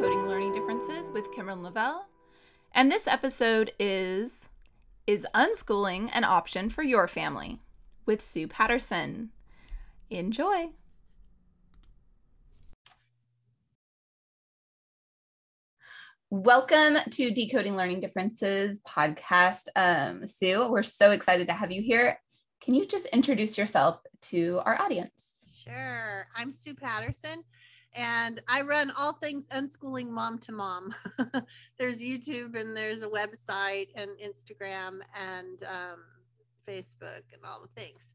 [0.00, 2.08] Decoding Learning Differences with Kimberly Lavelle.
[2.72, 4.46] And this episode is
[5.06, 7.60] Is Unschooling an Option for Your Family?
[8.06, 9.28] with Sue Patterson.
[10.08, 10.70] Enjoy.
[16.30, 19.64] Welcome to Decoding Learning Differences podcast.
[19.76, 22.18] Um, Sue, we're so excited to have you here.
[22.62, 25.34] Can you just introduce yourself to our audience?
[25.54, 26.26] Sure.
[26.34, 27.44] I'm Sue Patterson
[27.94, 30.94] and I run all things unschooling mom to mom.
[31.78, 36.04] there's YouTube and there's a website and Instagram and um,
[36.66, 38.14] Facebook and all the things.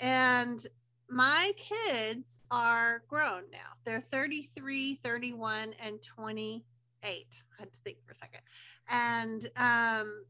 [0.00, 0.64] And
[1.08, 3.74] my kids are grown now.
[3.84, 6.62] They're 33, 31, and 28.
[7.08, 8.40] I had to think for a second.
[8.88, 10.24] And um,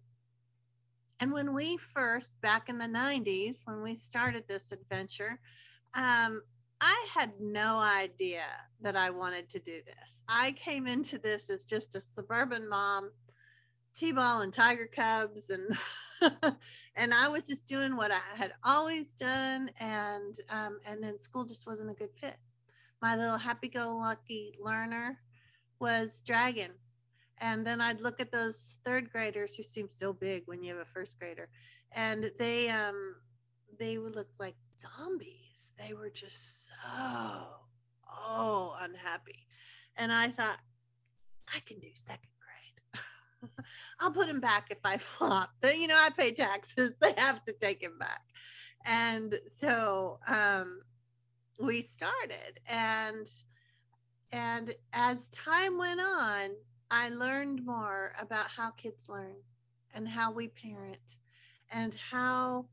[1.18, 5.40] and when we first back in the 90s, when we started this adventure,
[5.94, 6.42] um,
[6.80, 8.44] I had no idea
[8.82, 10.22] that I wanted to do this.
[10.28, 13.10] I came into this as just a suburban mom,
[13.94, 15.74] T-ball and tiger cubs, and
[16.96, 21.44] and I was just doing what I had always done, and um, and then school
[21.44, 22.36] just wasn't a good fit.
[23.00, 25.18] My little happy-go-lucky learner
[25.78, 26.72] was dragon,
[27.38, 30.82] and then I'd look at those third graders who seem so big when you have
[30.82, 31.48] a first grader,
[31.92, 33.16] and they um
[33.78, 35.45] they would look like zombies
[35.78, 36.72] they were just so
[38.08, 39.46] oh unhappy.
[39.96, 40.58] And i thought
[41.54, 43.02] i can do second grade.
[44.00, 45.50] I'll put him back if i flop.
[45.64, 46.96] You know i pay taxes.
[47.00, 48.22] They have to take him back.
[48.84, 50.80] And so um,
[51.58, 52.60] we started.
[52.68, 53.26] And
[54.32, 56.50] and as time went on
[56.90, 59.36] i learned more about how kids learn
[59.94, 61.16] and how we parent
[61.70, 62.66] and how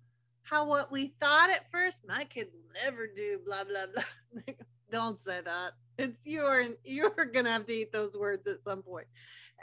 [0.44, 4.53] how what we thought at first, my kid will never do blah blah blah.
[4.91, 5.72] Don't say that.
[5.97, 9.08] It's you're you're gonna have to eat those words at some point.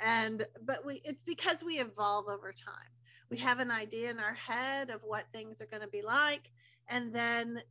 [0.02, 2.90] And but we it's because we evolve over time.
[3.30, 6.50] We have an idea in our head of what things are gonna be like,
[6.88, 7.62] and then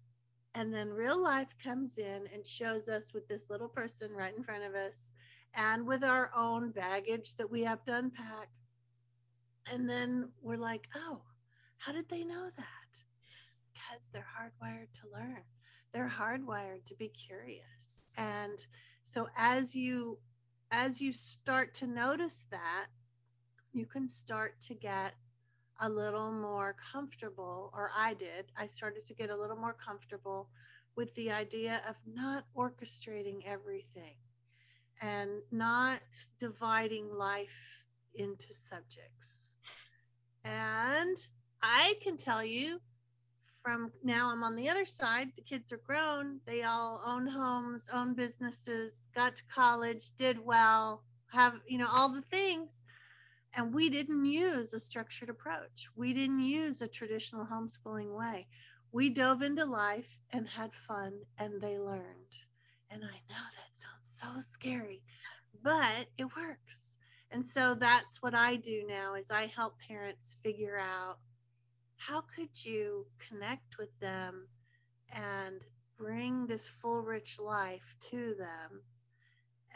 [0.55, 4.43] and then real life comes in and shows us with this little person right in
[4.43, 5.11] front of us
[5.53, 8.49] and with our own baggage that we have to unpack.
[9.71, 11.21] And then we're like, oh,
[11.77, 12.78] how did they know that?
[13.89, 15.41] Because they're hardwired to learn.
[15.91, 18.01] They're hardwired to be curious.
[18.17, 18.59] And
[19.03, 20.19] so as you
[20.71, 22.87] as you start to notice that,
[23.73, 25.15] you can start to get
[25.81, 28.51] a little more comfortable, or I did.
[28.55, 30.49] I started to get a little more comfortable
[30.95, 34.15] with the idea of not orchestrating everything
[35.01, 36.01] and not
[36.37, 37.83] dividing life
[38.13, 39.53] into subjects.
[40.43, 41.17] And
[41.63, 42.79] I can tell you
[43.69, 45.29] from now I'm on the other side.
[45.35, 46.39] The kids are grown.
[46.47, 52.09] They all own homes, own businesses, got to college, did well, have, you know, all
[52.09, 52.81] the things.
[53.55, 55.87] And we didn't use a structured approach.
[55.95, 58.47] We didn't use a traditional homeschooling way.
[58.91, 62.33] We dove into life and had fun and they learned.
[62.89, 65.03] And I know that sounds so scary,
[65.61, 66.95] but it works.
[67.29, 71.19] And so that's what I do now is I help parents figure out
[71.99, 74.47] how could you connect with them
[75.13, 75.59] and
[75.97, 78.81] bring this full rich life to them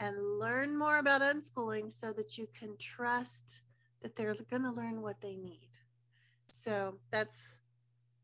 [0.00, 3.60] and learn more about unschooling so that you can trust
[4.00, 5.68] that they're going to learn what they need?
[6.46, 7.56] So that's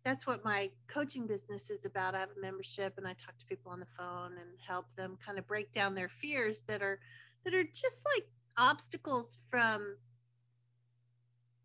[0.03, 2.15] that's what my coaching business is about.
[2.15, 5.19] I have a membership and i talk to people on the phone and help them
[5.25, 6.99] kind of break down their fears that are
[7.44, 9.97] that are just like obstacles from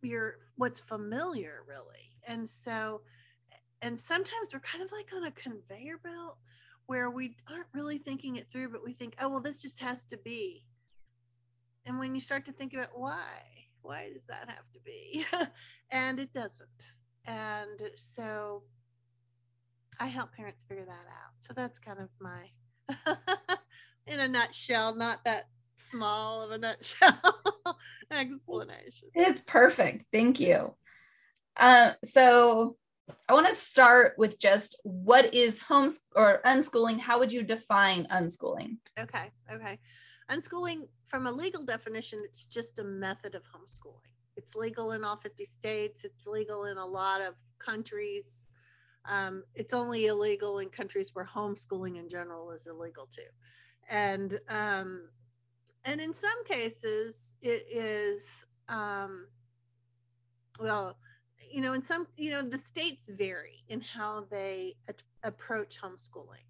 [0.02, 3.02] your what's familiar really and so
[3.82, 6.38] and sometimes we're kind of like on a conveyor belt
[6.88, 10.06] where we aren't really thinking it through but we think oh well this just has
[10.06, 10.66] to be.
[11.86, 13.30] And when you start to think about why
[13.82, 15.26] why does that have to be?
[15.92, 16.94] And it doesn't.
[17.26, 18.64] And so
[20.00, 21.34] i help parents figure that out.
[21.40, 22.50] So that's kind of my
[24.08, 25.46] in a nutshell not that
[25.78, 27.40] small of a nutshell
[28.12, 29.10] explanation.
[29.14, 30.06] it's perfect.
[30.12, 30.74] Thank you
[31.58, 32.78] uh, so
[33.30, 37.00] I want to start with just what is homes or unschooling?
[37.00, 38.78] How would you define unschooling?
[39.00, 39.80] Okay, okay.
[40.30, 44.10] Unschooling, from a legal definition, it's just a method of homeschooling.
[44.38, 48.48] It's legal in all 50 states, it's legal in a lot of countries.
[49.08, 53.22] Um, it's only illegal in countries where homeschooling in general is illegal too.
[53.88, 55.10] And um,
[55.86, 59.28] and in some cases, it is um,
[60.60, 60.98] well,
[61.52, 66.46] you know, in some, you know, the states vary in how they a- approach homeschooling.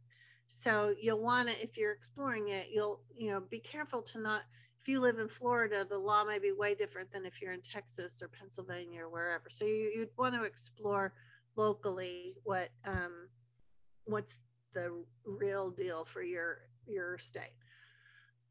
[0.48, 4.44] So you'll want to, if you're exploring it, you'll, you know, be careful to not
[4.86, 7.62] if you live in Florida, the law may be way different than if you're in
[7.62, 9.50] Texas or Pennsylvania or wherever.
[9.50, 11.12] So you, would want to explore
[11.56, 13.28] locally what um,
[14.04, 14.38] what's
[14.76, 17.56] the real deal for your your state.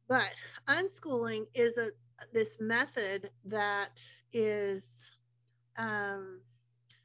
[0.09, 0.33] But
[0.67, 1.91] unschooling is a
[2.33, 3.91] this method that
[4.33, 5.09] is
[5.79, 6.41] um,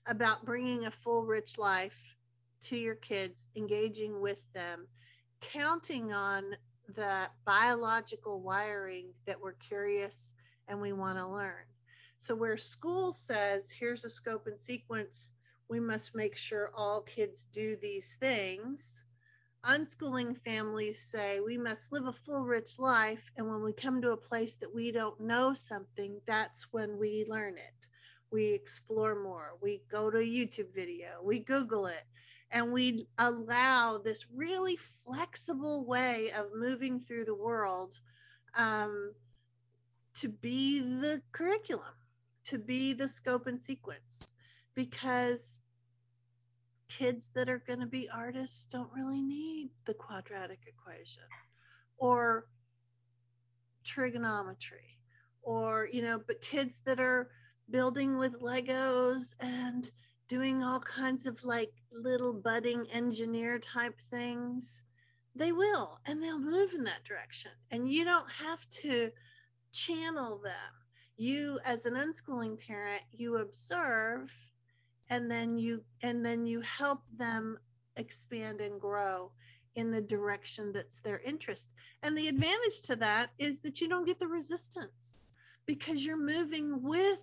[0.08, 2.16] about bringing a full, rich life
[2.62, 4.88] to your kids, engaging with them,
[5.42, 6.44] counting on
[6.96, 10.34] the biological wiring that we're curious
[10.68, 11.64] and we want to learn.
[12.18, 15.34] So, where school says, here's a scope and sequence,
[15.70, 19.06] we must make sure all kids do these things.
[19.66, 23.30] Unschooling families say we must live a full, rich life.
[23.38, 27.26] And when we come to a place that we don't know something, that's when we
[27.28, 27.89] learn it.
[28.32, 29.58] We explore more.
[29.62, 32.04] We go to a YouTube video, we Google it,
[32.52, 38.00] and we allow this really flexible way of moving through the world
[38.56, 39.14] um,
[40.16, 41.94] to be the curriculum,
[42.46, 44.34] to be the scope and sequence,
[44.76, 45.60] because
[46.90, 51.24] kids that are going to be artists don't really need the quadratic equation
[51.98, 52.48] or
[53.84, 54.98] trigonometry
[55.42, 57.30] or you know but kids that are
[57.70, 59.92] building with legos and
[60.28, 64.84] doing all kinds of like little budding engineer type things,
[65.36, 67.52] they will and they'll move in that direction.
[67.72, 69.12] And you don't have to
[69.72, 70.54] channel them.
[71.18, 74.34] You, as an unschooling parent, you observe
[75.10, 77.58] and then you and then you help them
[77.96, 79.32] expand and grow
[79.76, 81.70] in the direction that's their interest.
[82.04, 86.82] And the advantage to that is that you don't get the resistance because you're moving
[86.82, 87.20] with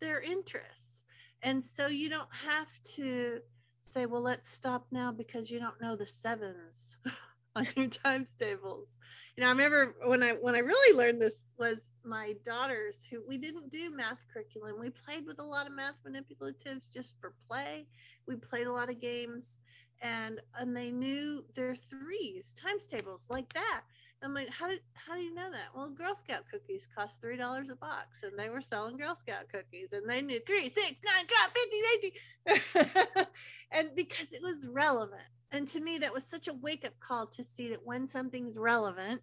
[0.00, 0.98] their interests
[1.42, 3.40] and so you don't have to
[3.82, 6.96] say, well, let's stop now because you don't know the sevens
[7.56, 8.98] on your times tables.
[9.36, 13.22] You know, I remember when I when I really learned this was my daughters who
[13.26, 14.80] we didn't do math curriculum.
[14.80, 17.86] We played with a lot of math manipulatives just for play.
[18.26, 19.60] We played a lot of games
[20.02, 23.82] and and they knew their threes times tables like that
[24.22, 25.68] I'm like, how did how do you know that?
[25.74, 29.48] Well, Girl Scout cookies cost three dollars a box, and they were selling Girl Scout
[29.52, 33.26] cookies, and they knew three, six, nine, twelve, fifteen, eighteen,
[33.72, 35.22] and because it was relevant.
[35.52, 38.58] And to me, that was such a wake up call to see that when something's
[38.58, 39.22] relevant,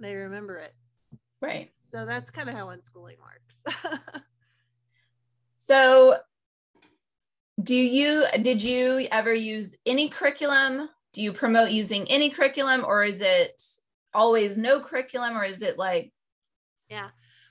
[0.00, 0.74] they remember it.
[1.40, 1.70] Right.
[1.76, 3.62] So that's kind of how unschooling works.
[5.56, 6.16] so,
[7.62, 10.88] do you did you ever use any curriculum?
[11.12, 13.62] Do you promote using any curriculum, or is it
[14.14, 16.12] always no curriculum or is it like
[16.88, 17.08] yeah.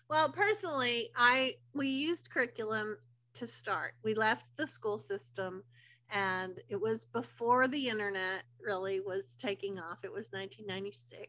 [0.09, 2.97] Well personally i we used curriculum
[3.33, 3.93] to start.
[4.03, 5.63] We left the school system
[6.11, 9.99] and it was before the internet really was taking off.
[10.03, 11.27] It was 1996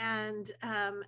[0.00, 1.04] and um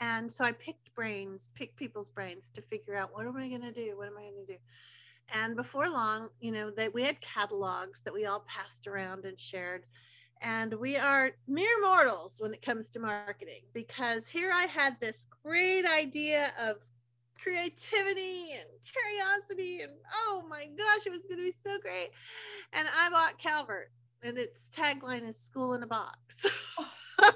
[0.00, 3.62] and so i picked brains picked people's brains to figure out what am i going
[3.62, 3.96] to do?
[3.96, 4.58] What am i going to do?
[5.34, 9.38] And before long you know that we had catalogs that we all passed around and
[9.38, 9.84] shared
[10.42, 15.26] and we are mere mortals when it comes to marketing because here I had this
[15.44, 16.76] great idea of
[17.40, 22.10] creativity and curiosity and oh my gosh it was going to be so great.
[22.72, 23.90] And I bought Calvert
[24.22, 26.46] and its tagline is school in a box.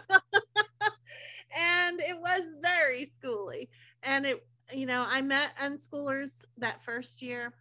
[1.59, 3.69] And it was very schooly.
[4.03, 7.53] And it you know I met unschoolers that first year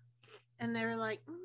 [0.60, 1.36] and they were like mm,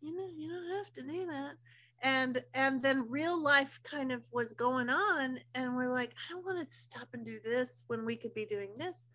[0.00, 1.54] you know you don't have to do that
[2.02, 6.44] and and then real life kind of was going on and we're like i don't
[6.46, 9.10] want to stop and do this when we could be doing this.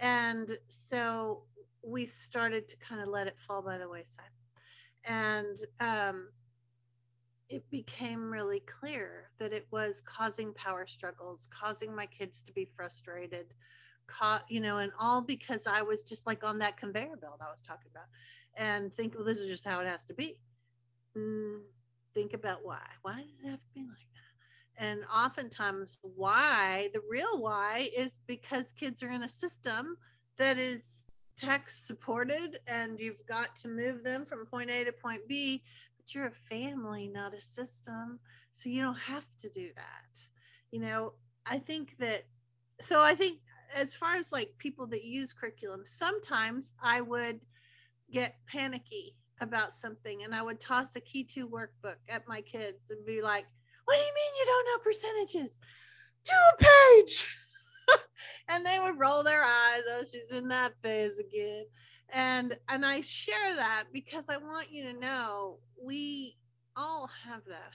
[0.00, 1.42] And so
[1.82, 4.24] we started to kind of let it fall by the wayside.
[5.04, 6.28] And um,
[7.48, 12.66] it became really clear that it was causing power struggles causing my kids to be
[12.66, 13.46] frustrated
[14.06, 17.50] ca- you know and all because i was just like on that conveyor belt i
[17.50, 18.04] was talking about
[18.54, 20.36] and think well this is just how it has to be.
[21.16, 21.60] Mm,
[22.18, 22.82] think about why.
[23.02, 24.84] Why does it have to be like that?
[24.84, 29.96] And oftentimes, why, the real why, is because kids are in a system
[30.36, 35.22] that is tech supported and you've got to move them from point A to point
[35.28, 35.62] B,
[35.96, 38.18] but you're a family, not a system.
[38.50, 40.20] So you don't have to do that.
[40.72, 41.12] You know,
[41.46, 42.24] I think that,
[42.80, 43.38] so I think
[43.76, 47.40] as far as like people that use curriculum, sometimes I would
[48.10, 52.90] get panicky about something and I would toss a Key to workbook at my kids
[52.90, 53.46] and be like,
[53.84, 55.58] What do you mean you don't know percentages?
[56.24, 57.36] Do a page.
[58.48, 59.82] and they would roll their eyes.
[59.90, 61.64] Oh, she's in that phase again.
[62.10, 66.36] And and I share that because I want you to know we
[66.76, 67.72] all have that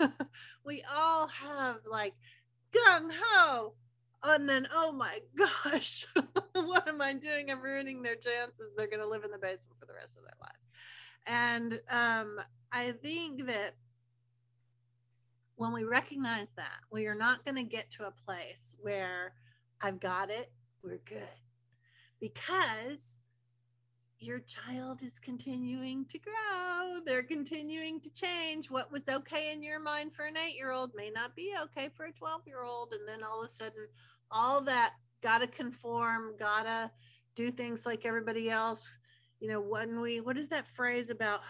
[0.00, 0.12] happen.
[0.64, 2.14] we all have like
[2.72, 3.74] gung ho.
[4.22, 6.06] and then oh my gosh
[6.64, 9.78] what am i doing i'm ruining their chances they're going to live in the basement
[9.78, 10.68] for the rest of their lives
[11.26, 12.38] and um,
[12.72, 13.72] i think that
[15.56, 19.32] when we recognize that we are not going to get to a place where
[19.82, 21.22] i've got it we're good
[22.20, 23.22] because
[24.22, 27.00] your child is continuing to grow.
[27.04, 28.70] They're continuing to change.
[28.70, 31.88] What was okay in your mind for an eight year old may not be okay
[31.96, 32.92] for a 12 year old.
[32.92, 33.88] And then all of a sudden,
[34.30, 36.90] all that gotta conform, gotta
[37.34, 38.96] do things like everybody else.
[39.40, 41.40] You know, when we, what is that phrase about?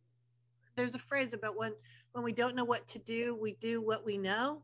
[0.76, 1.72] There's a phrase about when
[2.12, 4.62] when we don't know what to do, we do what we know.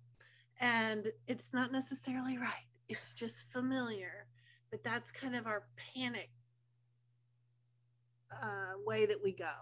[0.60, 2.66] And it's not necessarily right.
[2.88, 4.26] It's just familiar.
[4.70, 6.30] But that's kind of our panic
[8.32, 9.52] uh, way that we go.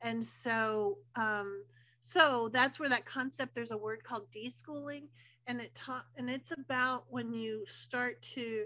[0.00, 1.64] And so, um,
[2.00, 3.54] so that's where that concept.
[3.54, 5.04] There's a word called deschooling,
[5.46, 8.64] and it taught, and it's about when you start to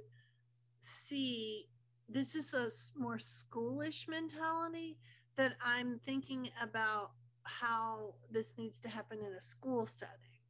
[0.80, 1.68] see
[2.08, 4.96] this is a more schoolish mentality
[5.36, 7.12] that I'm thinking about
[7.44, 10.40] how this needs to happen in a school setting,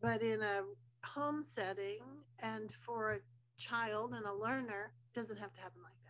[0.00, 0.62] but in a
[1.04, 2.00] home setting
[2.38, 3.18] and for a
[3.56, 6.01] child and a learner doesn't have to happen like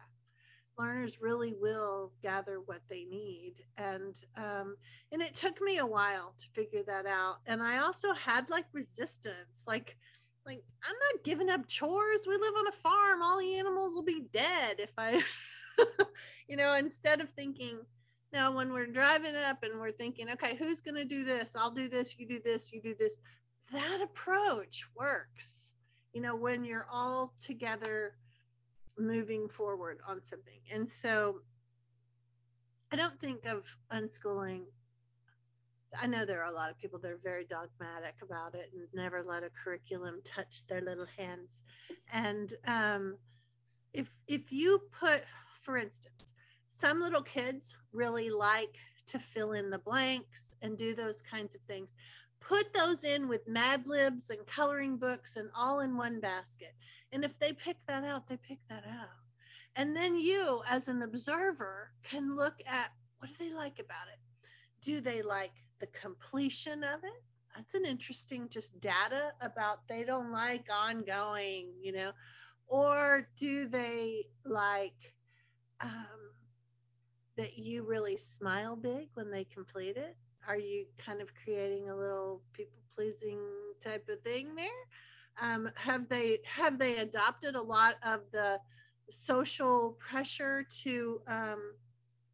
[0.79, 4.77] learners really will gather what they need and um,
[5.13, 8.67] and it took me a while to figure that out and i also had like
[8.73, 9.97] resistance like
[10.47, 14.03] like i'm not giving up chores we live on a farm all the animals will
[14.03, 15.23] be dead if i
[16.49, 17.79] you know instead of thinking
[18.33, 21.55] now when we're driving up and we're thinking okay who's going to do this?
[21.57, 23.21] I'll do this you do this you do this
[23.73, 25.73] that approach works
[26.13, 28.17] you know when you're all together
[28.99, 30.61] moving forward on something.
[30.73, 31.41] And so
[32.93, 34.65] I don't think of unschooling.
[36.01, 38.87] I know there are a lot of people that are very dogmatic about it and
[38.95, 41.63] never let a curriculum touch their little hands.
[42.13, 43.17] And um,
[43.93, 45.25] if if you put,
[45.61, 46.33] for instance,
[46.67, 51.61] some little kids really like to fill in the blanks and do those kinds of
[51.63, 51.95] things.
[52.41, 56.75] Put those in with Mad Libs and coloring books and all in one basket.
[57.13, 59.09] And if they pick that out, they pick that out.
[59.77, 64.19] And then you, as an observer, can look at what do they like about it?
[64.81, 67.23] Do they like the completion of it?
[67.55, 72.13] That's an interesting just data about they don't like ongoing, you know,
[72.67, 75.15] or do they like
[75.81, 76.33] um,
[77.37, 80.17] that you really smile big when they complete it?
[80.49, 83.39] Are you kind of creating a little people pleasing
[83.81, 84.67] type of thing there?
[85.41, 88.59] Um, have they have they adopted a lot of the
[89.09, 91.75] social pressure to um,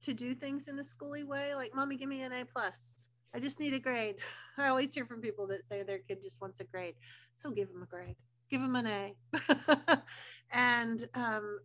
[0.01, 1.55] to do things in a schooly way?
[1.55, 3.09] Like mommy give me an a plus.
[3.35, 4.17] I just need a grade.
[4.59, 6.95] I always hear from people that say their kid just wants a grade.
[7.35, 8.17] So give them a grade.
[8.51, 9.15] Give them an a.
[10.51, 11.61] And um,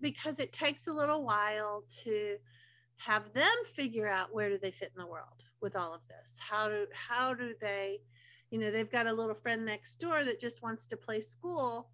[0.00, 2.36] because it takes a little while to
[2.96, 6.36] have them figure out where do they fit in the world with all of this.
[6.38, 8.00] How do how do they
[8.50, 11.90] you know they've got a little friend next door that just wants to play school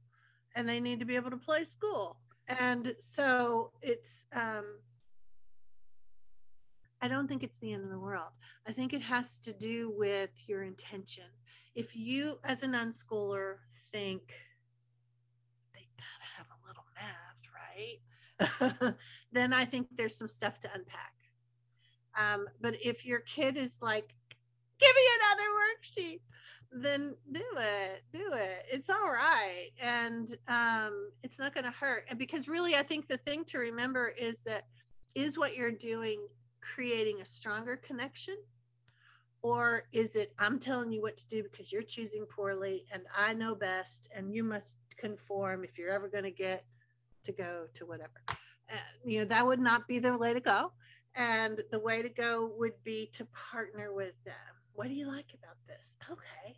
[0.55, 2.19] and they need to be able to play school.
[2.49, 4.65] And so it's um
[7.01, 8.33] i don't think it's the end of the world.
[8.67, 11.25] I think it has to do with your intention.
[11.75, 13.57] If you as an unschooler
[13.91, 14.23] think
[15.75, 18.95] they gotta have a little math right?
[19.33, 21.15] Then i think there's some stuff to unpack.
[22.19, 24.15] Um, but if your kid is like
[24.79, 26.21] give me another worksheet
[26.75, 32.05] then do it do it it's all right and um it's not going to hurt
[32.09, 34.65] and because really i think the thing to remember is that
[35.15, 36.27] is what you're doing
[36.61, 38.37] creating a stronger connection
[39.43, 43.35] or is it i'm telling you what to do because you're choosing poorly and i
[43.35, 46.65] know best and you must conform if you're ever going to get
[47.25, 50.73] to go to whatever uh, you know that would not be the way to go
[51.17, 54.35] and the way to go would be to partner with them
[54.75, 55.97] what do you like about this?
[56.11, 56.57] Okay.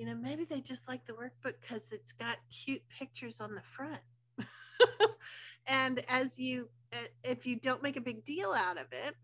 [0.00, 3.60] You know, maybe they just like the workbook because it's got cute pictures on the
[3.60, 4.00] front.
[5.66, 9.14] and as you, uh, if you don't make a big deal out of it,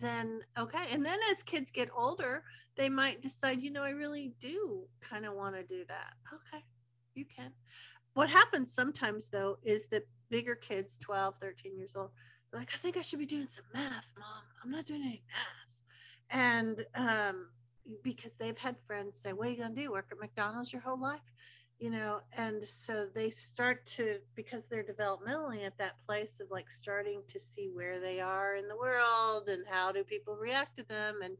[0.00, 0.84] then okay.
[0.92, 2.42] And then as kids get older,
[2.76, 6.14] they might decide, you know, I really do kind of want to do that.
[6.32, 6.64] Okay,
[7.14, 7.52] you can.
[8.14, 12.12] What happens sometimes though is that bigger kids, 12, 13 years old,
[12.50, 14.44] like, I think I should be doing some math, mom.
[14.64, 15.66] I'm not doing any math
[16.30, 17.48] and um,
[18.02, 19.92] because they've had friends say, "What are you going to do?
[19.92, 21.32] Work at McDonald's your whole life?"
[21.78, 26.70] You know, and so they start to because they're developmentally at that place of like
[26.70, 30.88] starting to see where they are in the world and how do people react to
[30.88, 31.36] them and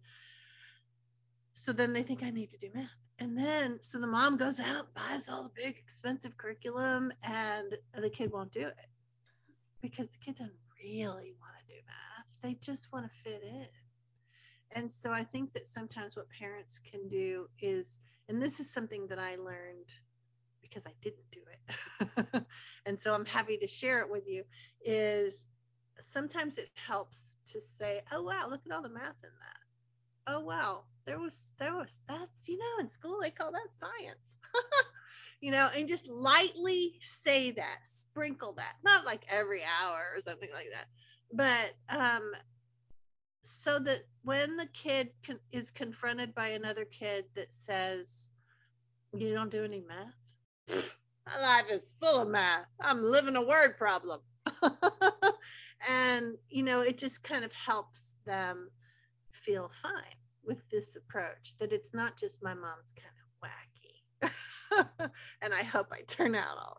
[1.58, 2.90] so then they think I need to do math.
[3.18, 8.10] And then, so the mom goes out, buys all the big expensive curriculum, and the
[8.10, 8.74] kid won't do it
[9.80, 10.52] because the kid doesn't
[10.84, 12.26] really want to do math.
[12.42, 13.68] They just want to fit in.
[14.72, 19.06] And so I think that sometimes what parents can do is, and this is something
[19.08, 19.92] that I learned
[20.60, 22.44] because I didn't do it.
[22.86, 24.44] and so I'm happy to share it with you
[24.84, 25.48] is
[26.00, 29.56] sometimes it helps to say, oh, wow, look at all the math in that.
[30.26, 34.38] Oh, wow, there was, there was, that's, you know, in school they call that science.
[35.40, 40.48] you know, and just lightly say that, sprinkle that, not like every hour or something
[40.52, 40.86] like that,
[41.32, 42.32] but um,
[43.46, 48.30] so that when the kid con- is confronted by another kid that says,
[49.14, 50.84] you don't do any math,
[51.26, 52.66] my life is full of math.
[52.80, 54.20] I'm living a word problem.
[55.88, 58.70] and, you know, it just kind of helps them
[59.30, 65.10] feel fine with this approach that it's not just my mom's kind of wacky.
[65.42, 66.78] and I hope I turn out all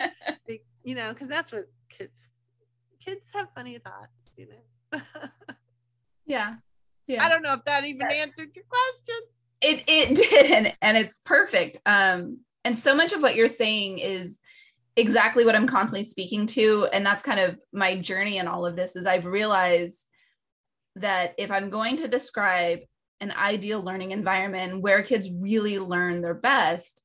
[0.00, 0.12] right.
[0.84, 2.30] you know, because that's what kids
[3.04, 5.00] kids have funny thoughts, you know.
[6.28, 6.54] Yeah.
[7.06, 7.24] Yeah.
[7.24, 9.16] I don't know if that even answered your question.
[9.60, 11.78] It it did and, and it's perfect.
[11.86, 14.38] Um and so much of what you're saying is
[14.94, 18.76] exactly what I'm constantly speaking to and that's kind of my journey in all of
[18.76, 20.06] this is I've realized
[20.96, 22.80] that if I'm going to describe
[23.20, 27.02] an ideal learning environment where kids really learn their best,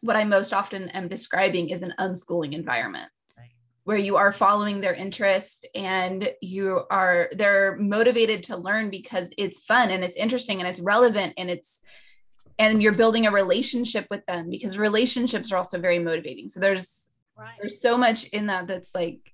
[0.00, 3.10] what I most often am describing is an unschooling environment
[3.90, 9.58] where you are following their interest and you are they're motivated to learn because it's
[9.58, 11.80] fun and it's interesting and it's relevant and it's
[12.60, 16.48] and you're building a relationship with them because relationships are also very motivating.
[16.48, 17.50] So there's right.
[17.60, 19.32] there's so much in that that's like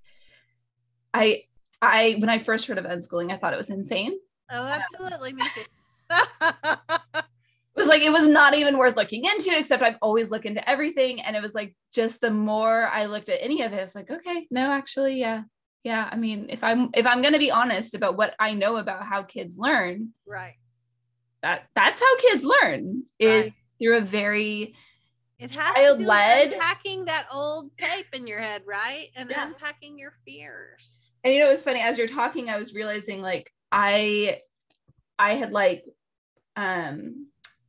[1.13, 1.43] i
[1.83, 4.19] i when i first heard of unschooling i thought it was insane.
[4.51, 5.35] Oh absolutely.
[5.35, 7.21] Me too
[7.76, 11.21] was like it was not even worth looking into except i've always looked into everything.
[11.21, 14.10] And it was like just the more i looked at any of it it's like
[14.10, 15.43] okay no actually yeah.
[15.84, 18.76] Yeah i mean if i'm if i'm going to be honest about what i know
[18.76, 20.54] about how kids learn right.
[21.43, 23.52] that that's how kids learn is right.
[23.78, 24.75] through a very
[25.39, 29.08] it has to do led unpacking that old tape in your head right?
[29.17, 29.47] And yeah.
[29.47, 31.10] unpacking your fears.
[31.23, 34.41] And you know it was funny as you're talking i was realizing like i
[35.19, 35.84] i had like
[36.56, 37.26] um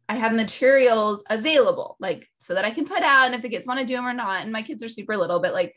[0.10, 3.68] I have materials available, like so that I can put out and if the kids
[3.68, 4.44] want to do them or not.
[4.44, 5.76] And my kids are super little, but like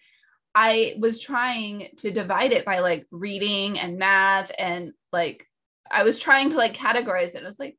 [0.54, 5.46] I was trying to divide it by like reading and math and like
[5.90, 7.42] I was trying to like categorize it.
[7.42, 7.76] I was like,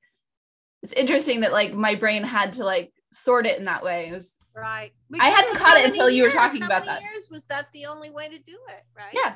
[0.83, 4.09] it's interesting that like my brain had to like sort it in that way.
[4.09, 4.91] It was right.
[5.09, 7.01] Because I hadn't caught it until years, you were talking about that.
[7.01, 9.13] Years was that the only way to do it, right?
[9.13, 9.35] Yeah.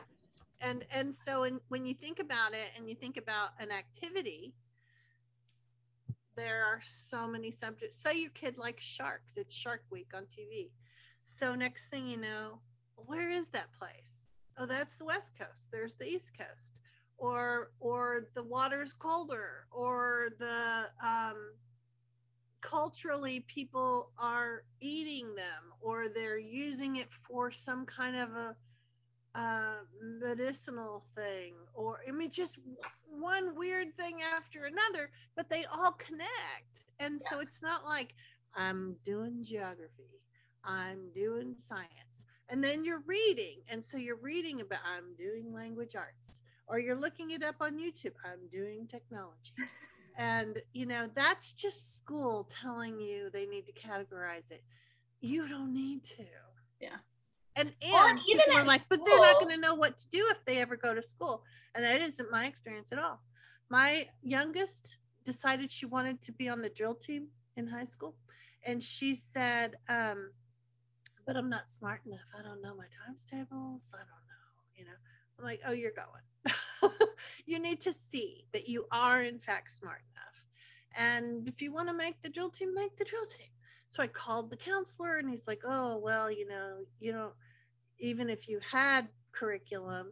[0.61, 4.53] And and so in, when you think about it and you think about an activity,
[6.35, 7.97] there are so many subjects.
[7.97, 10.69] Say your kid likes sharks, it's Shark Week on TV.
[11.23, 12.59] So next thing you know,
[12.95, 14.29] where is that place?
[14.57, 15.69] Oh, that's the West Coast.
[15.71, 16.73] There's the East Coast.
[17.17, 21.37] Or or the water's colder, or the um,
[22.59, 28.55] culturally people are eating them, or they're using it for some kind of a
[29.35, 29.75] uh,
[30.19, 32.57] medicinal thing or i mean just
[33.09, 36.83] one weird thing after another but they all connect.
[36.99, 37.29] And yeah.
[37.29, 38.15] so it's not like
[38.55, 40.21] i'm doing geography
[40.63, 45.95] i'm doing science and then you're reading and so you're reading about i'm doing language
[45.95, 49.51] arts or you're looking it up on youtube i'm doing technology
[50.17, 54.63] and you know that's just school telling you they need to categorize it.
[55.21, 56.25] You don't need to.
[56.79, 56.97] Yeah
[57.55, 60.43] and and even are like, but they're not going to know what to do if
[60.45, 61.43] they ever go to school.
[61.73, 63.21] And that isn't my experience at all.
[63.69, 68.15] My youngest decided she wanted to be on the drill team in high school,
[68.65, 70.31] and she said, um,
[71.25, 72.27] "But I'm not smart enough.
[72.37, 73.91] I don't know my times tables.
[73.93, 74.63] I don't know.
[74.75, 74.97] You know."
[75.37, 76.91] I'm like, "Oh, you're going.
[77.45, 80.45] you need to see that you are in fact smart enough,
[80.97, 83.47] and if you want to make the drill team, make the drill team."
[83.87, 87.31] So I called the counselor and he's like, oh, well, you know, you know,
[87.99, 90.11] even if you had curriculum,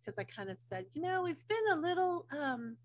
[0.00, 2.76] because I kind of said, you know, we've been a little, um,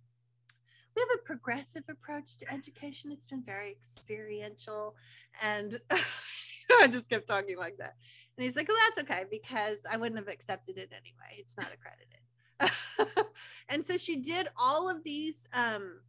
[0.95, 3.11] we have a progressive approach to education.
[3.11, 4.95] It's been very experiential.
[5.41, 7.95] And I just kept talking like that.
[8.37, 11.37] And he's like, well, that's okay because I wouldn't have accepted it anyway.
[11.37, 13.25] It's not accredited.
[13.69, 15.99] and so she did all of these um,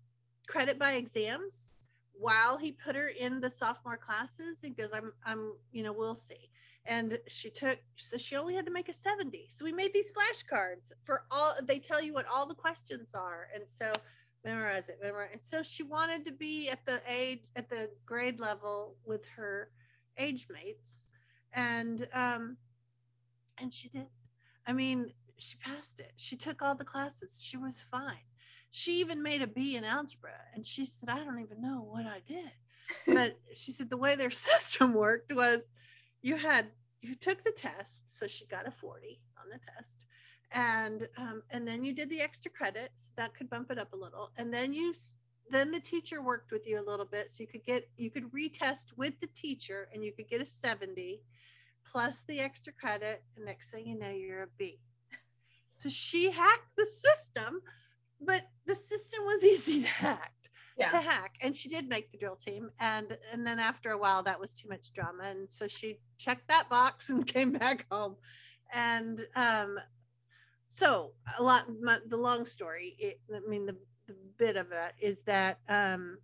[0.46, 1.88] credit by exams
[2.18, 6.16] while he put her in the sophomore classes he goes i'm i'm you know we'll
[6.16, 6.50] see
[6.86, 10.12] and she took so she only had to make a 70 so we made these
[10.12, 13.92] flashcards for all they tell you what all the questions are and so
[14.44, 15.30] memorize it, memorize.
[15.32, 19.70] And so she wanted to be at the age, at the grade level with her
[20.16, 21.06] age mates,
[21.52, 22.56] and um,
[23.60, 24.06] and she did.
[24.66, 26.12] I mean, she passed it.
[26.16, 27.40] She took all the classes.
[27.42, 28.26] She was fine.
[28.70, 32.06] She even made a B in algebra, and she said, "I don't even know what
[32.06, 32.50] I did."
[33.06, 35.60] But she said the way their system worked was,
[36.28, 36.66] you had
[37.00, 40.06] you took the test, so she got a forty on the test.
[40.52, 43.96] And um, and then you did the extra credits that could bump it up a
[43.96, 44.30] little.
[44.36, 44.94] And then you
[45.50, 48.30] then the teacher worked with you a little bit so you could get you could
[48.32, 51.22] retest with the teacher and you could get a 70
[51.90, 54.78] plus the extra credit and next thing you know you're a b.
[55.74, 57.62] So she hacked the system
[58.20, 60.34] but the system was easy to hack
[60.78, 60.88] yeah.
[60.88, 64.22] to hack and she did make the drill team and and then after a while
[64.22, 68.16] that was too much drama and so she checked that box and came back home.
[68.72, 69.78] And um
[70.66, 74.92] so a lot my, the long story it, i mean the, the bit of it
[75.00, 76.18] is that um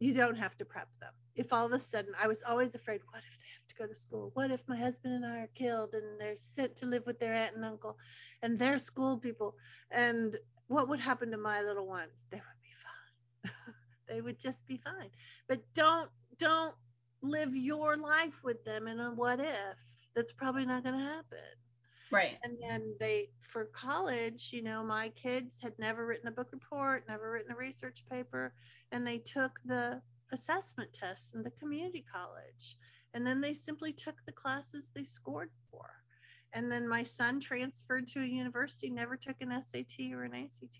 [0.00, 1.12] you don't have to prep them.
[1.34, 3.86] If all of a sudden i was always afraid what if they have to go
[3.86, 4.30] to school?
[4.34, 7.34] What if my husband and i are killed and they're sent to live with their
[7.34, 7.96] aunt and uncle
[8.42, 9.56] and their school people?
[9.90, 12.26] And what would happen to my little ones?
[12.30, 12.57] They would
[14.08, 15.10] they would just be fine
[15.48, 16.74] but don't don't
[17.22, 19.76] live your life with them in a what if
[20.14, 21.38] that's probably not going to happen
[22.10, 22.38] Right.
[22.42, 27.04] And then they, for college, you know, my kids had never written a book report,
[27.08, 28.54] never written a research paper,
[28.92, 30.00] and they took the
[30.32, 32.78] assessment tests in the community college.
[33.14, 35.86] And then they simply took the classes they scored for.
[36.52, 40.78] And then my son transferred to a university, never took an SAT or an ACT,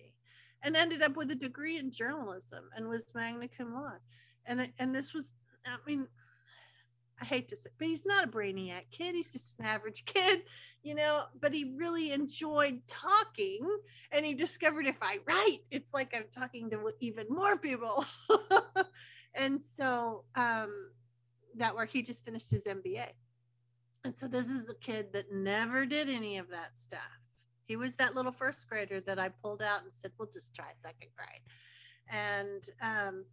[0.63, 4.01] and ended up with a degree in journalism and was magna cum laude.
[4.47, 5.35] And, and this was,
[5.67, 6.07] I mean,
[7.21, 9.15] I hate to say, but he's not a brainiac kid.
[9.15, 10.43] He's just an average kid,
[10.83, 11.25] you know.
[11.41, 13.61] But he really enjoyed talking,
[14.13, 18.05] and he discovered if I write, it's like I'm talking to even more people.
[19.35, 20.91] and so um,
[21.57, 23.09] that where he just finished his MBA,
[24.05, 27.18] and so this is a kid that never did any of that stuff.
[27.69, 30.73] He was that little first grader that I pulled out and said, "We'll just try
[30.75, 31.43] second grade,"
[32.11, 33.25] and um,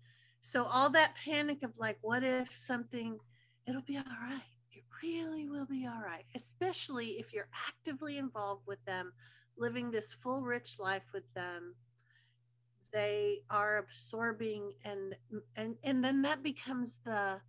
[0.42, 3.18] so all that panic of like, what if something
[3.66, 4.42] it'll be all right.
[4.72, 9.14] It really will be all right, especially if you're actively involved with them,
[9.58, 11.76] living this full, rich life with them.
[12.92, 15.16] They are absorbing, and
[15.56, 17.42] and and then that becomes the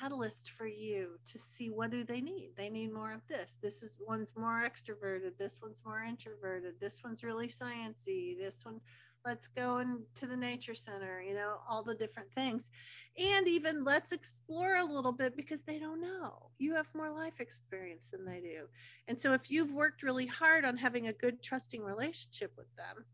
[0.00, 2.50] catalyst for you to see what do they need.
[2.56, 3.58] They need more of this.
[3.62, 5.38] This is one's more extroverted.
[5.38, 6.74] This one's more introverted.
[6.80, 8.38] This one's really sciency.
[8.38, 8.80] This one
[9.26, 12.70] let's go into the nature center you know all the different things
[13.18, 17.40] and even let's explore a little bit because they don't know you have more life
[17.40, 18.66] experience than they do
[19.08, 23.04] and so if you've worked really hard on having a good trusting relationship with them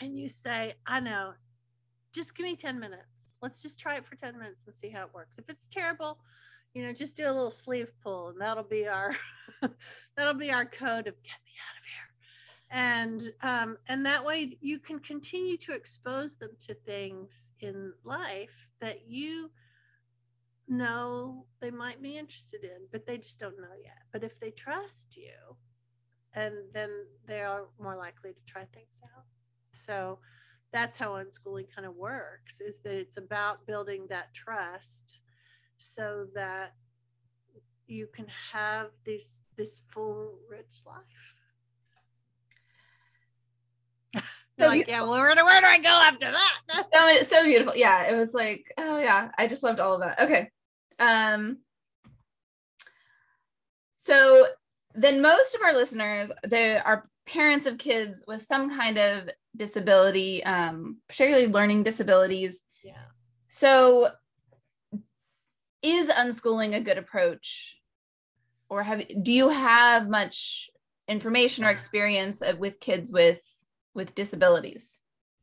[0.00, 1.32] and you say i know
[2.14, 3.11] just give me 10 minutes
[3.42, 5.38] let's just try it for 10 minutes and see how it works.
[5.38, 6.18] If it's terrible
[6.74, 9.14] you know just do a little sleeve pull and that'll be our
[10.16, 12.08] that'll be our code of get me out of here.
[12.70, 18.68] And um, and that way you can continue to expose them to things in life
[18.80, 19.50] that you
[20.68, 23.98] know they might be interested in but they just don't know yet.
[24.12, 25.56] But if they trust you
[26.34, 26.90] and then
[27.26, 29.24] they are more likely to try things out.
[29.72, 30.18] So
[30.72, 35.20] that's how unschooling kind of works is that it's about building that trust
[35.76, 36.74] so that
[37.86, 41.34] you can have this this full rich life
[44.58, 46.58] so like, yeah, well, where do, where do I go after that?
[46.94, 47.74] no, it's so beautiful.
[47.74, 50.20] Yeah, it was like, oh yeah, I just loved all of that.
[50.20, 50.50] Okay.
[50.98, 51.58] Um
[53.96, 54.46] so
[54.94, 60.42] then most of our listeners, they are parents of kids with some kind of disability,
[60.44, 62.62] um, particularly learning disabilities.
[62.82, 62.94] Yeah.
[63.48, 64.10] So
[65.82, 67.76] is unschooling a good approach?
[68.68, 70.70] Or have do you have much
[71.08, 73.42] information or experience of, with kids with
[73.94, 74.98] with disabilities?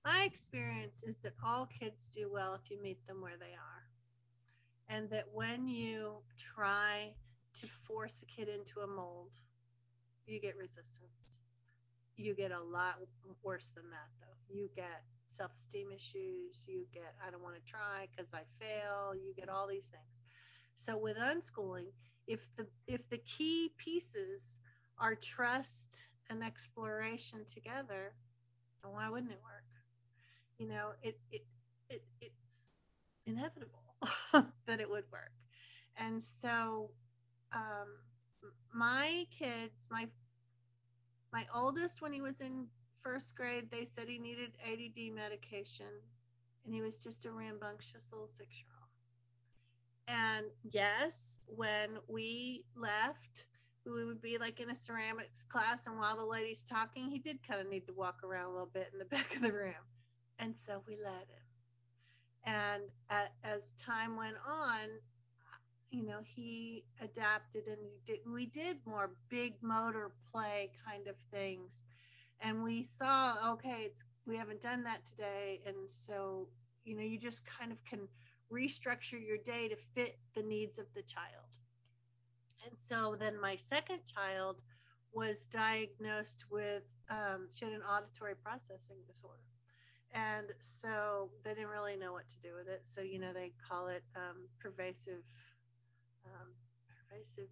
[0.05, 3.83] My experience is that all kids do well if you meet them where they are.
[4.87, 7.13] And that when you try
[7.61, 9.29] to force a kid into a mold,
[10.25, 11.18] you get resistance.
[12.19, 12.95] You get a lot
[13.43, 14.53] worse than that, though.
[14.53, 16.65] You get self esteem issues.
[16.67, 19.15] You get, I don't want to try because I fail.
[19.15, 20.03] You get all these things.
[20.75, 21.93] So with unschooling,
[22.27, 24.60] if the if the key pieces
[24.97, 28.13] are trust and exploration together,
[28.84, 29.63] why wouldn't it work?
[30.58, 31.45] You know, it, it,
[31.89, 32.71] it it's
[33.25, 33.84] inevitable
[34.65, 35.32] that it would work.
[35.97, 36.91] And so
[37.53, 37.88] um,
[38.73, 40.10] my kids, my
[41.31, 42.67] my oldest when he was in
[43.01, 45.87] first grade, they said he needed ADD medication,
[46.65, 48.89] and he was just a rambunctious little six year old.
[50.07, 53.45] And yes, when we left,
[53.85, 57.47] we would be like in a ceramics class, and while the lady's talking, he did
[57.47, 59.73] kind of need to walk around a little bit in the back of the room.
[60.39, 61.49] And so we let him.
[62.45, 64.87] And at, as time went on,
[65.91, 71.86] you know, he adapted and did, we did more big motor play kind of things.
[72.41, 75.62] And we saw, okay, it's we haven't done that today.
[75.65, 76.47] And so,
[76.86, 78.08] you know, you just kind of can
[78.52, 81.58] restructure your day to fit the needs of the child.
[82.65, 84.58] And so then my second child
[85.12, 89.41] was diagnosed with, um, she had an auditory processing disorder.
[90.13, 92.82] And so they didn't really know what to do with it.
[92.84, 95.23] So, you know, they call it um, pervasive,
[96.39, 96.49] um,
[97.09, 97.49] pervasive,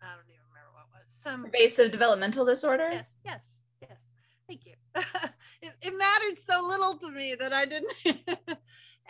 [0.00, 1.08] I don't even remember what it was.
[1.08, 2.88] Some pervasive developmental disorder?
[2.90, 4.06] Yes, yes, yes.
[4.46, 4.74] Thank you.
[5.62, 7.92] it, it mattered so little to me that I didn't.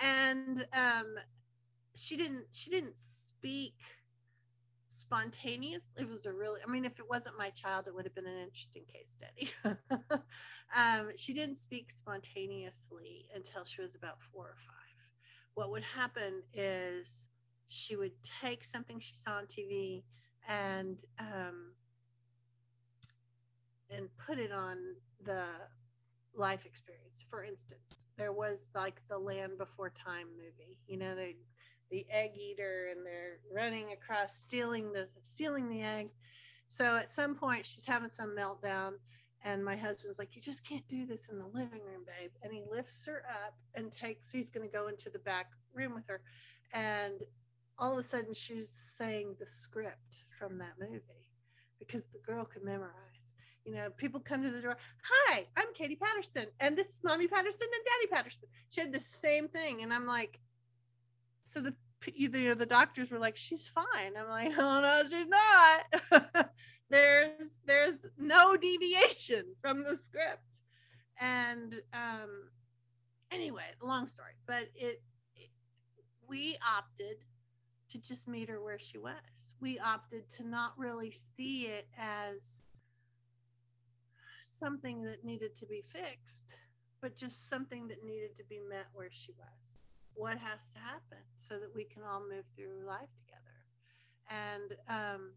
[0.03, 1.14] and um,
[1.97, 3.75] she didn't, she didn't speak
[4.92, 8.14] spontaneous it was a really i mean if it wasn't my child it would have
[8.14, 9.51] been an interesting case study
[10.77, 14.77] um, she didn't speak spontaneously until she was about four or five
[15.55, 17.29] what would happen is
[17.73, 20.03] she would take something she saw on tv
[20.49, 21.73] and um,
[23.91, 24.77] and put it on
[25.25, 25.45] the
[26.35, 27.25] life experience.
[27.29, 31.37] For instance there was like the land before time movie you know they
[31.91, 36.15] the egg eater and they're running across stealing the stealing the eggs
[36.69, 38.93] so at some point she's having some meltdown
[39.45, 42.31] and my husband's like you just can't do this in the living room babe.
[42.43, 45.95] And he lifts her up and takes he's going to go into the back room
[45.95, 46.21] with her.
[46.73, 47.21] And
[47.79, 51.01] all of a sudden she's saying the script from that movie
[51.79, 53.35] because the girl could memorize.
[53.65, 57.29] You know people come to the door hi i'm katie patterson and this is mommy
[57.29, 58.49] patterson and daddy patterson.
[58.71, 60.41] She had the same thing and i'm like
[61.45, 61.75] so the
[62.15, 64.17] either the doctors were like she's fine.
[64.19, 66.51] I'm like oh no she's not.
[66.91, 70.61] There's there's no deviation from the script.
[71.21, 72.51] And um
[73.31, 75.03] anyway long story but it,
[75.35, 75.49] it
[76.29, 77.17] we opted
[77.93, 79.55] to just meet her where she was.
[79.61, 82.63] We opted to not really see it as
[84.41, 86.57] something that needed to be fixed
[87.03, 89.79] but just something that needed to be met where she was.
[90.15, 93.43] What has to happen so that we can all move through life together?
[94.31, 95.33] And um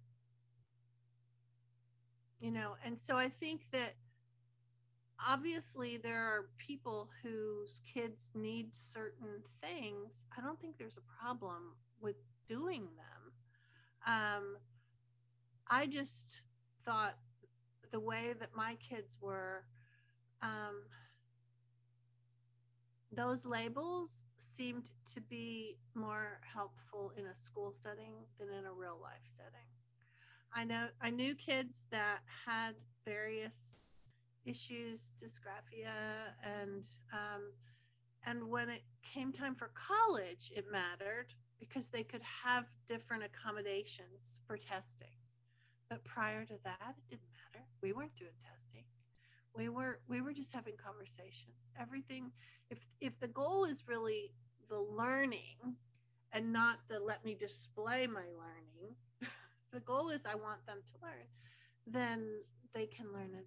[2.39, 3.93] you know and so i think that
[5.25, 10.25] obviously there are people whose kids need certain things.
[10.37, 13.31] I don't think there's a problem with doing them
[14.07, 14.57] um
[15.69, 16.41] i just
[16.83, 17.15] thought
[17.91, 19.63] the way that my kids were
[20.41, 20.83] um
[23.15, 28.97] those labels seemed to be more helpful in a school setting than in a real
[29.01, 29.67] life setting.
[30.53, 33.87] I know I knew kids that had various
[34.45, 35.91] issues, dysgraphia,
[36.43, 37.51] and um,
[38.25, 41.33] and when it came time for college, it mattered
[41.67, 45.15] because they could have different accommodations for testing.
[45.89, 47.65] But prior to that, it didn't matter.
[47.81, 48.85] We weren't doing testing
[49.55, 52.31] we were we were just having conversations everything
[52.69, 54.31] if if the goal is really
[54.69, 55.77] the learning
[56.33, 58.95] and not the let me display my learning
[59.71, 61.27] the goal is i want them to learn
[61.87, 62.27] then
[62.73, 63.45] they can learn at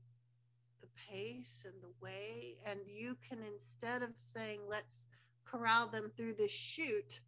[0.81, 5.09] the pace and the way and you can instead of saying let's
[5.45, 7.21] corral them through this chute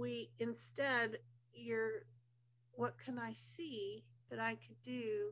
[0.00, 1.18] we instead
[1.52, 2.06] you're
[2.72, 5.30] what can i see that i could do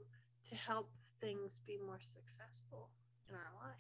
[0.49, 2.91] to help things be more successful
[3.29, 3.77] in our life.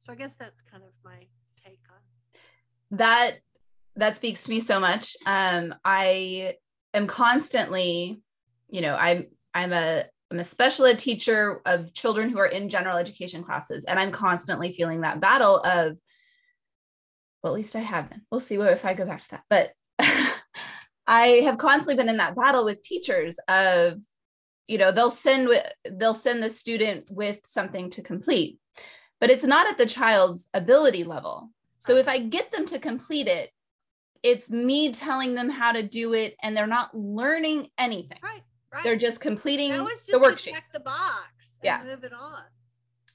[0.00, 1.26] So I guess that's kind of my
[1.64, 3.38] take on that.
[3.96, 5.16] That speaks to me so much.
[5.24, 6.56] Um, I
[6.92, 8.20] am constantly,
[8.68, 12.68] you know, I'm I'm a I'm a special ed teacher of children who are in
[12.68, 15.96] general education classes, and I'm constantly feeling that battle of,
[17.44, 18.22] well, at least I have been.
[18.30, 19.72] We'll see what if I go back to that, but
[21.06, 24.00] I have constantly been in that battle with teachers of
[24.66, 25.50] you know they'll send
[25.84, 28.58] they'll send the student with something to complete
[29.20, 31.50] but it's not at the child's ability level.
[31.80, 33.50] So if i get them to complete it
[34.22, 38.18] it's me telling them how to do it and they're not learning anything.
[38.22, 38.40] Right,
[38.72, 38.82] right.
[38.82, 40.54] they're just completing just the worksheet.
[40.54, 41.82] check the box yeah.
[41.84, 42.40] move it on.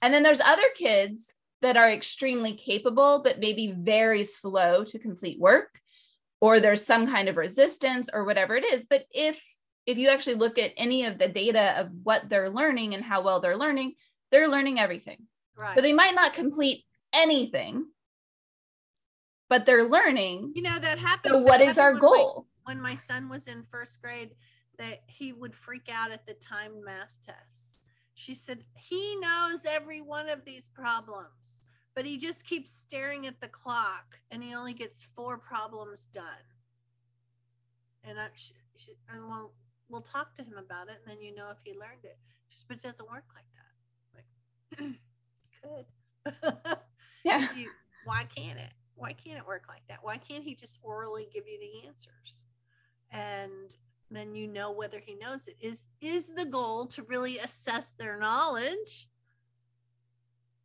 [0.04, 5.40] And then there's other kids that are extremely capable but maybe very slow to complete
[5.40, 5.80] work
[6.42, 9.42] or there's some kind of resistance or whatever it is but if
[9.90, 13.24] if you actually look at any of the data of what they're learning and how
[13.24, 13.96] well they're learning,
[14.30, 15.24] they're learning everything.
[15.58, 15.74] Right.
[15.74, 17.88] So they might not complete anything,
[19.50, 20.54] but they're learning.
[20.56, 21.34] you know that happened.
[21.34, 22.48] So what is our when my- goal?
[22.66, 24.36] when my son was in first grade
[24.78, 27.79] that he would freak out at the timed math tests.
[28.20, 33.40] She said, he knows every one of these problems, but he just keeps staring at
[33.40, 36.44] the clock and he only gets four problems done.
[38.04, 39.54] And I, she, she, and we'll,
[39.88, 42.18] we'll talk to him about it and then you know if he learned it.
[42.50, 44.84] She said, but it doesn't work like that.
[44.84, 44.96] Like,
[46.66, 46.78] could.
[47.24, 47.48] Yeah.
[47.56, 47.72] You-
[48.06, 48.74] why can't it?
[48.96, 50.00] Why can't it work like that?
[50.02, 52.44] Why can't he just orally give you the answers?
[53.12, 53.72] And
[54.18, 55.56] then you know whether he knows it.
[55.62, 59.08] Is is the goal to really assess their knowledge?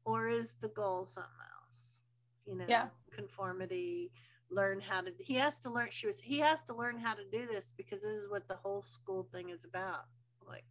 [0.04, 1.30] Or is the goal something
[1.62, 2.00] else?
[2.46, 2.88] You know, Yeah.
[3.10, 4.12] conformity,
[4.50, 7.24] learn how to he has to learn she was he has to learn how to
[7.32, 10.04] do this because this is what the whole school thing is about.
[10.46, 10.64] Like,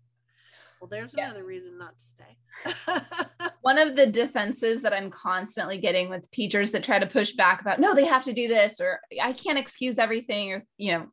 [0.79, 1.25] well, there's Yeah.
[1.25, 2.37] another reason not to stay.
[3.61, 7.61] One of the defenses that I'm constantly getting with teachers that try to push back
[7.61, 11.07] about, no, they have to do this, or I can't excuse everything, or, you know.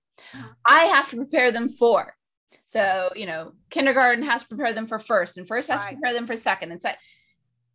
[0.67, 2.15] I have to prepare them for.
[2.67, 5.91] So, you know, kindergarten has to prepare them for first, and first has Right.
[5.91, 7.01] to prepare them for second, and second,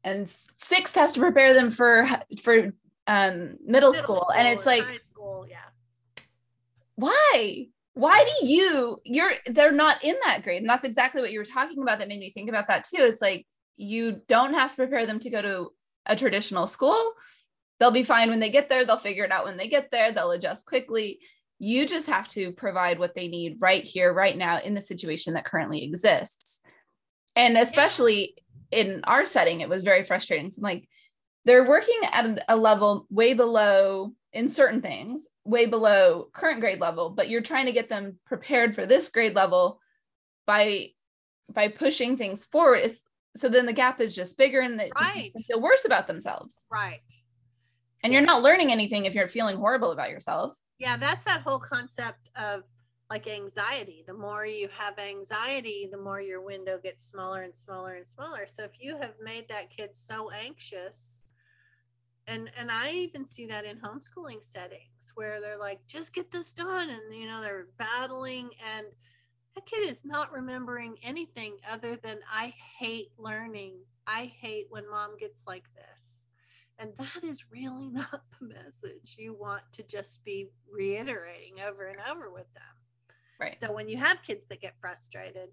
[0.03, 2.07] and sixth has to prepare them for
[2.41, 2.71] for
[3.07, 4.31] um middle, school.
[4.35, 5.57] And it's like, high school, yeah.
[6.95, 11.39] why why do you you're they're not in that grade and that's exactly what you
[11.39, 13.45] were talking about that made me think about that too it's like
[13.77, 15.69] you don't have to prepare them to go to
[16.05, 17.13] a traditional school
[17.79, 20.11] they'll be fine when they get there they'll figure it out when they get there
[20.11, 21.19] they'll adjust quickly
[21.59, 25.33] you just have to provide what they need right here right now in the situation
[25.33, 26.59] that currently exists.
[27.35, 28.35] And especially
[28.71, 30.51] in our setting it was very frustrating.
[30.51, 30.87] So like
[31.45, 37.09] they're working at a level way below in certain things way below current grade level
[37.09, 39.79] but you're trying to get them prepared for this grade level
[40.45, 40.89] by
[41.53, 42.79] by pushing things forward.
[42.79, 43.03] Is
[43.37, 45.45] so then the gap is just bigger and it just makes them Right.
[45.45, 46.65] feel worse about themselves.
[46.69, 46.99] Right.
[48.03, 51.59] and you're not learning anything if you're feeling horrible about yourself Yeah, that's that whole
[51.59, 52.63] concept of
[53.09, 54.03] like anxiety.
[54.05, 58.47] The more you have anxiety, the more your window gets smaller and smaller and smaller.
[58.47, 61.23] So if you have made that kid so anxious,
[62.27, 66.53] and and I even see that in homeschooling settings where they're like, just get this
[66.53, 68.87] done, and you know they're battling, and
[69.55, 73.75] that kid is not remembering anything other than I hate learning.
[74.07, 76.14] I hate when mom gets like this.
[76.79, 81.99] And that is really not the message you want to just be reiterating over and
[82.09, 82.63] over with them.
[83.39, 85.49] right So when you have kids that get frustrated,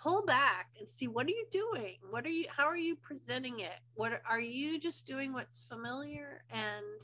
[0.00, 1.96] pull back and see what are you doing?
[2.10, 3.80] What are you how are you presenting it?
[3.94, 7.00] What are, you just doing what's familiar and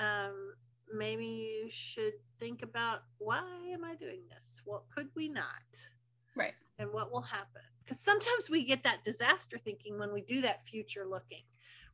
[0.00, 0.54] um
[0.92, 4.62] maybe you should think about why am I doing this?
[4.64, 5.44] What could we not?
[6.36, 10.40] right and what will happen because sometimes we get that disaster thinking when we do
[10.40, 11.42] that future looking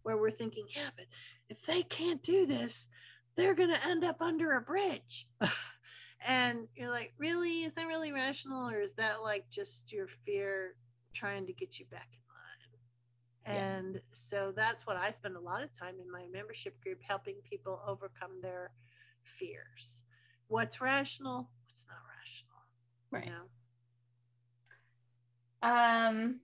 [0.03, 1.07] where we're thinking yeah but
[1.49, 2.89] if they can't do this
[3.37, 5.27] they're going to end up under a bridge.
[6.29, 7.63] And you're like really?
[7.63, 10.75] Is that really rational or is that like just your fear
[11.15, 13.57] trying to get you back in line?
[13.57, 13.79] Yeah.
[13.79, 17.37] and so that's what i spend a lot of time in my membership group helping
[17.49, 18.71] people overcome their
[19.23, 20.03] fears.
[20.49, 21.49] What's rational?
[21.67, 22.65] What's not rational
[23.11, 23.25] right.
[23.25, 23.33] you
[25.63, 25.69] know?
[25.71, 26.41] Um,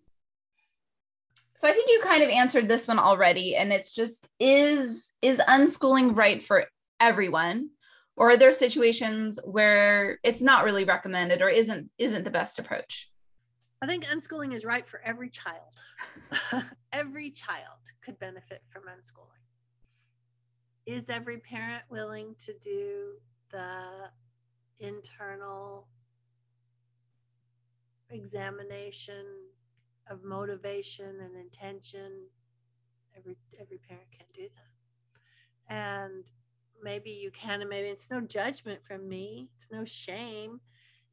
[1.57, 5.39] so I think you kind of answered this one already, and it's just is is
[5.39, 6.67] unschooling right for
[7.01, 7.71] everyone,
[8.17, 13.11] or are there situations where it's not really recommended or isn't isn't the best approach?
[13.81, 15.81] I think unschooling is right for every child.
[16.93, 19.45] every child could benefit from unschooling.
[20.87, 23.15] Is every parent willing to do
[23.51, 24.11] the
[24.79, 25.89] internal
[28.11, 29.25] examination
[30.09, 32.27] of motivation and intention?
[33.17, 35.75] Every every parent can do that.
[35.75, 36.31] And
[36.83, 39.51] maybe you can, and maybe it's no judgment from me.
[39.57, 40.61] It's no shame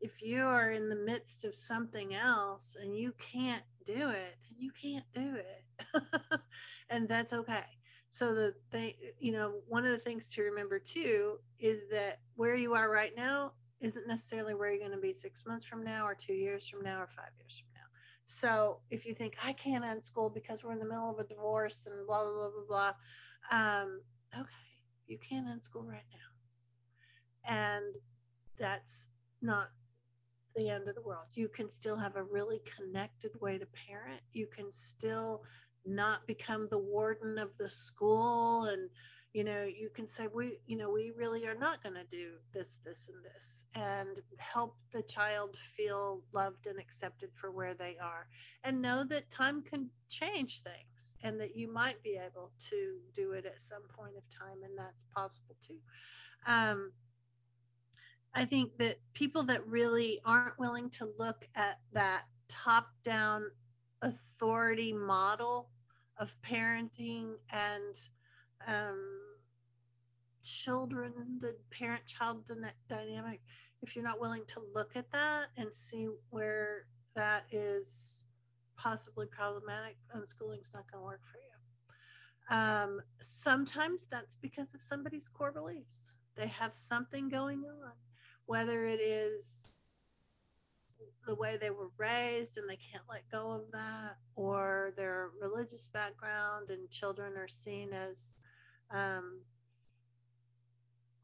[0.03, 4.57] if you are in the midst of something else and you can't do it, then
[4.57, 6.03] you can't do it.
[6.89, 7.63] and that's okay.
[8.09, 12.57] So the thing, you know, one of the things to remember too is that where
[12.57, 16.05] you are right now isn't necessarily where you're going to be six months from now
[16.05, 17.72] or two years from now or five years from now.
[18.25, 21.87] So if you think I can't unschool because we're in the middle of a divorce
[21.87, 22.93] and blah blah blah blah
[23.51, 24.01] blah, um,
[24.33, 24.49] okay,
[25.07, 26.05] you can unschool right
[27.45, 27.95] now, and
[28.57, 29.09] that's
[29.41, 29.69] not
[30.55, 31.25] the end of the world.
[31.33, 34.21] You can still have a really connected way to parent.
[34.31, 35.43] You can still
[35.85, 38.89] not become the warden of the school and
[39.33, 42.33] you know you can say we you know we really are not going to do
[42.53, 47.97] this this and this and help the child feel loved and accepted for where they
[48.01, 48.27] are
[48.63, 53.31] and know that time can change things and that you might be able to do
[53.31, 55.79] it at some point of time and that's possible too.
[56.45, 56.91] Um,
[58.35, 63.45] i think that people that really aren't willing to look at that top down
[64.03, 65.69] authority model
[66.19, 67.95] of parenting and
[68.67, 69.19] um,
[70.43, 72.49] children, the parent child
[72.89, 73.41] dynamic,
[73.81, 76.85] if you're not willing to look at that and see where
[77.15, 78.23] that is
[78.77, 81.53] possibly problematic, unschooling is not going to work for you.
[82.49, 86.13] Um, sometimes that's because of somebody's core beliefs.
[86.35, 87.91] They have something going on,
[88.45, 89.63] whether it is
[91.25, 95.87] the way they were raised and they can't let go of that, or their religious
[95.87, 98.35] background and children are seen as
[98.93, 99.41] um,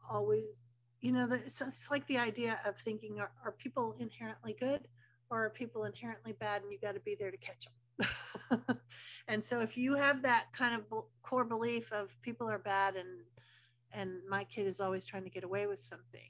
[0.09, 0.63] always,
[1.01, 4.87] you know, it's, it's like the idea of thinking are, are people inherently good
[5.29, 8.77] or are people inherently bad and you got to be there to catch them.
[9.27, 13.07] and so if you have that kind of core belief of people are bad and
[13.91, 16.29] and my kid is always trying to get away with something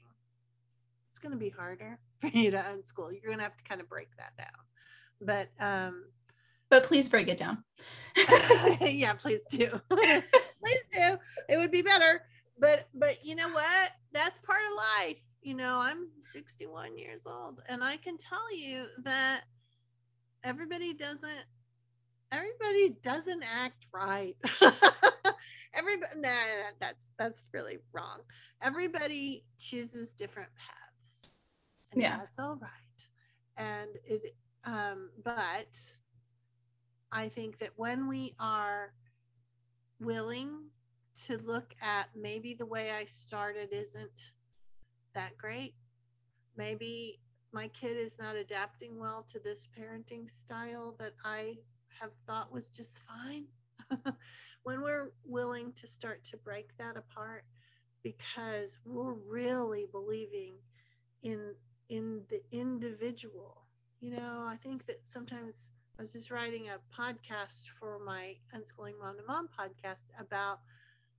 [1.10, 3.12] it's going to be harder for you to unschool.
[3.12, 4.48] You're going to have to kind of break that down.
[5.20, 6.04] But um
[6.70, 7.64] but please break it down.
[8.80, 9.80] Yeah please do
[10.60, 11.18] please do.
[11.48, 12.22] It would be better.
[12.58, 13.92] But but you know what?
[14.12, 15.20] That's part of life.
[15.42, 19.44] You know i'm 61 years old and i can tell you that
[20.44, 21.46] everybody doesn't
[22.32, 24.36] everybody doesn't act right.
[25.74, 26.28] Everybody nah,
[26.80, 28.20] that's that's really wrong.
[28.60, 32.16] Everybody chooses different paths and yeah.
[32.16, 32.70] that's all right.
[33.56, 34.34] And it
[34.64, 35.78] um but
[37.12, 38.92] i think that when we are
[40.00, 40.70] willing
[41.26, 44.32] to look at maybe the way I started isn't
[45.14, 45.74] that great.
[46.56, 47.20] Maybe
[47.52, 51.58] my kid is not adapting well to this parenting style that I
[52.00, 53.46] have thought was just fine.
[54.62, 57.44] when we're willing to start to break that apart
[58.02, 60.54] because we're really believing
[61.22, 61.54] in
[61.88, 63.66] in the individual.
[64.00, 68.98] You know, I think that sometimes I was just writing a podcast for my unschooling
[68.98, 70.60] mom to mom podcast about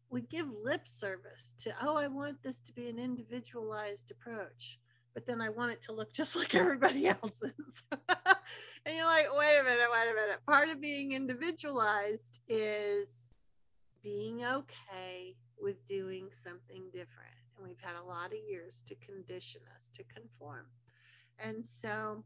[0.09, 4.79] we give lip service to, oh, I want this to be an individualized approach,
[5.13, 7.83] but then I want it to look just like everybody else's.
[7.91, 10.39] and you're like, wait a minute, wait a minute.
[10.47, 13.35] Part of being individualized is
[14.01, 17.35] being okay with doing something different.
[17.55, 20.65] And we've had a lot of years to condition us to conform.
[21.37, 22.23] And so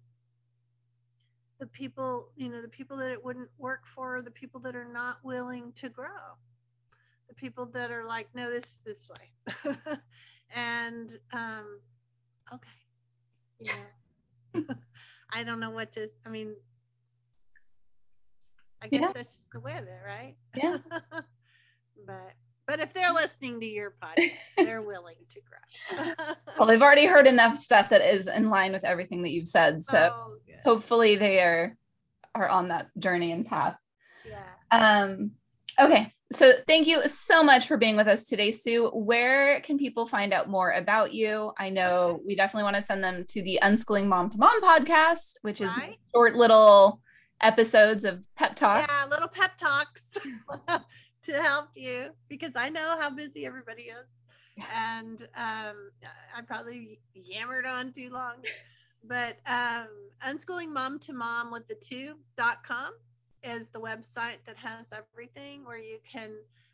[1.59, 4.91] the people, you know, the people that it wouldn't work for, the people that are
[4.91, 6.35] not willing to grow
[7.27, 9.77] the people that are like, no, this is this way.
[10.55, 11.79] and um,
[12.53, 12.69] okay.
[13.59, 14.63] Yeah.
[15.33, 16.55] I don't know what to, I mean,
[18.81, 19.11] I guess yeah.
[19.13, 20.35] that's just the way of it, right?
[20.55, 20.77] Yeah.
[22.05, 22.33] but
[22.67, 26.13] but if they're listening to your podcast, they're willing to grow.
[26.57, 29.83] well, they've already heard enough stuff that is in line with everything that you've said.
[29.83, 31.75] So oh, hopefully they are
[32.33, 33.77] are on that journey and path.
[34.25, 34.43] Yeah.
[34.71, 35.31] Um
[35.79, 40.05] okay so thank you so much for being with us today sue where can people
[40.05, 43.59] find out more about you i know we definitely want to send them to the
[43.61, 45.97] unschooling mom to mom podcast which is right.
[46.13, 46.99] short little
[47.41, 50.17] episodes of pep talk yeah little pep talks
[51.25, 54.23] to help you because i know how busy everybody is
[54.73, 55.91] and um,
[56.35, 58.35] i probably yammered on too long
[59.07, 59.87] but um,
[60.25, 62.91] unschooling mom to mom with the two.com
[63.45, 66.31] is the website that has everything where you can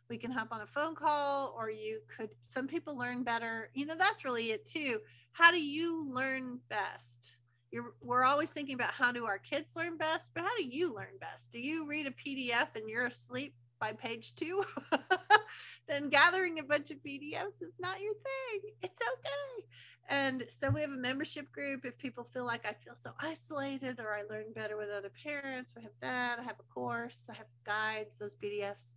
[0.10, 3.86] we can hop on a phone call or you could some people learn better you
[3.86, 5.00] know that's really it too.
[5.34, 7.38] How do you learn best?
[7.72, 10.94] You're, we're always thinking about how do our kids learn best but how do you
[10.94, 11.52] learn best?
[11.52, 14.64] Do you read a pdf and you're asleep by page two
[15.90, 19.66] then gathering a bunch of pdfs is not your thing it's okay
[20.10, 24.00] and so we have a membership group if people feel like I feel so isolated
[24.00, 25.74] or I learn better with other parents.
[25.76, 26.38] We have that.
[26.38, 28.94] I have a course, I have guides, those PDFs.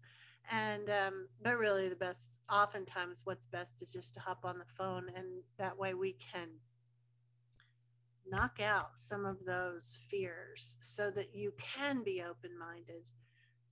[0.50, 4.64] And, um, but really, the best, oftentimes, what's best is just to hop on the
[4.76, 5.26] phone, and
[5.58, 6.48] that way we can
[8.28, 13.10] knock out some of those fears so that you can be open minded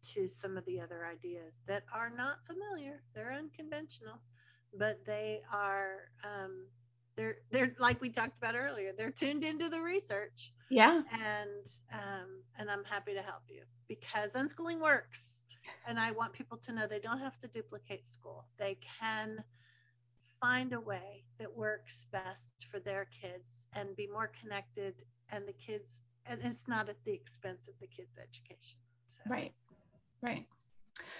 [0.03, 3.03] to some of the other ideas that are not familiar.
[3.15, 4.21] They're unconventional,
[4.77, 6.67] but they are um,
[7.17, 12.43] they're they're like we talked about earlier they're tuned into the research yeah and um
[12.59, 15.43] and i'm happy to help you because unschooling works
[15.87, 18.47] and I want people to know they don't have to duplicate school.
[18.59, 19.43] They can
[20.41, 24.95] find a way that works best for their kids and be more connected
[25.31, 29.21] and the kids and it's not at the expense of the kids education so.
[29.31, 29.53] right
[30.23, 30.47] right.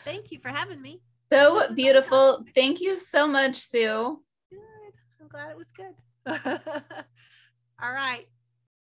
[0.05, 1.01] Thank you for having me.
[1.33, 2.45] So beautiful.
[2.55, 4.21] thank you so much sue.
[4.51, 4.93] Good.
[5.21, 5.95] I'm glad it was good.
[7.83, 8.27] All right